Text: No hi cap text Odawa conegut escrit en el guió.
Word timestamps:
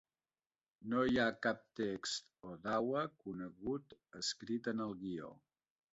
No 0.93 1.01
hi 1.09 1.19
cap 1.47 1.59
text 1.81 2.33
Odawa 2.53 3.03
conegut 3.27 3.97
escrit 4.23 4.71
en 4.73 4.83
el 4.87 5.01
guió. 5.05 5.35